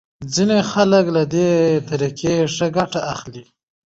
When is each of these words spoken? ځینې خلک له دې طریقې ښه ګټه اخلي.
ځینې 0.33 0.57
خلک 0.71 1.05
له 1.15 1.23
دې 1.33 1.49
طریقې 1.89 2.35
ښه 2.55 2.67
ګټه 2.77 2.99
اخلي. 3.13 3.43